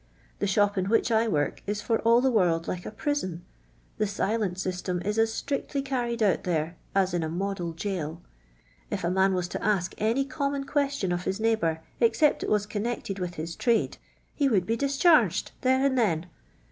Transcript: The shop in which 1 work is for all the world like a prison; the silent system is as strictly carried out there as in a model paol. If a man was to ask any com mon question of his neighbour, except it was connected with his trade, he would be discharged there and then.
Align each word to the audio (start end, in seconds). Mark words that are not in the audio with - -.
The 0.39 0.47
shop 0.47 0.79
in 0.79 0.85
which 0.89 1.11
1 1.11 1.31
work 1.31 1.61
is 1.67 1.79
for 1.79 1.99
all 1.99 2.21
the 2.21 2.31
world 2.31 2.67
like 2.67 2.87
a 2.87 2.91
prison; 2.91 3.45
the 3.99 4.07
silent 4.07 4.57
system 4.57 4.99
is 5.05 5.19
as 5.19 5.31
strictly 5.31 5.83
carried 5.83 6.23
out 6.23 6.43
there 6.43 6.75
as 6.95 7.13
in 7.13 7.21
a 7.21 7.29
model 7.29 7.71
paol. 7.71 8.21
If 8.89 9.03
a 9.03 9.11
man 9.11 9.35
was 9.35 9.47
to 9.49 9.63
ask 9.63 9.93
any 9.99 10.25
com 10.25 10.53
mon 10.53 10.63
question 10.63 11.11
of 11.11 11.25
his 11.25 11.39
neighbour, 11.39 11.81
except 11.99 12.41
it 12.41 12.49
was 12.49 12.65
connected 12.65 13.19
with 13.19 13.35
his 13.35 13.55
trade, 13.55 13.99
he 14.33 14.49
would 14.49 14.65
be 14.65 14.75
discharged 14.75 15.51
there 15.61 15.85
and 15.85 15.95
then. 15.95 16.25